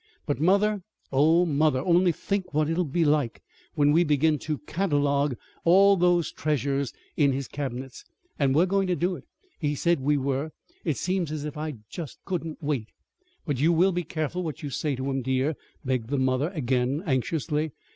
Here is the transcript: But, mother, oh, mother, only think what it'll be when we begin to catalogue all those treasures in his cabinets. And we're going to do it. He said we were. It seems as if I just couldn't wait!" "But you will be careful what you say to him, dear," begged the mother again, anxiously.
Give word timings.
But, 0.25 0.39
mother, 0.39 0.81
oh, 1.13 1.45
mother, 1.45 1.79
only 1.79 2.11
think 2.11 2.55
what 2.55 2.67
it'll 2.67 2.85
be 2.85 3.05
when 3.75 3.91
we 3.91 4.03
begin 4.03 4.39
to 4.39 4.57
catalogue 4.57 5.37
all 5.63 5.95
those 5.95 6.31
treasures 6.31 6.91
in 7.15 7.33
his 7.33 7.47
cabinets. 7.47 8.03
And 8.39 8.55
we're 8.55 8.65
going 8.65 8.87
to 8.87 8.95
do 8.95 9.15
it. 9.15 9.25
He 9.59 9.75
said 9.75 9.99
we 9.99 10.17
were. 10.17 10.53
It 10.83 10.97
seems 10.97 11.31
as 11.31 11.45
if 11.45 11.55
I 11.55 11.75
just 11.87 12.17
couldn't 12.25 12.63
wait!" 12.63 12.87
"But 13.45 13.59
you 13.59 13.71
will 13.71 13.91
be 13.91 14.03
careful 14.03 14.41
what 14.41 14.63
you 14.63 14.71
say 14.71 14.95
to 14.95 15.07
him, 15.07 15.21
dear," 15.21 15.55
begged 15.85 16.09
the 16.09 16.17
mother 16.17 16.49
again, 16.49 17.03
anxiously. 17.05 17.71